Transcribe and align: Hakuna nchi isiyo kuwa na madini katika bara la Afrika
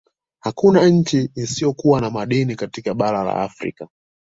Hakuna 0.39 0.89
nchi 0.89 1.31
isiyo 1.35 1.73
kuwa 1.73 2.01
na 2.01 2.09
madini 2.11 2.55
katika 2.55 2.93
bara 2.93 3.23
la 3.23 3.35
Afrika 3.41 3.87